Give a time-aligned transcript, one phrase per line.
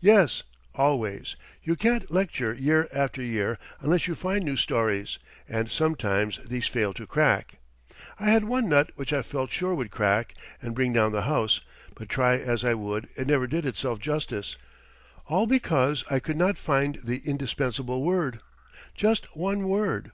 [0.00, 0.42] "Yes,
[0.74, 1.36] always.
[1.62, 6.94] You can't lecture year after year unless you find new stories, and sometimes these fail
[6.94, 7.58] to crack.
[8.18, 11.60] I had one nut which I felt sure would crack and bring down the house,
[11.96, 14.56] but try as I would it never did itself justice,
[15.26, 18.40] all because I could not find the indispensable word,
[18.96, 20.12] just one word.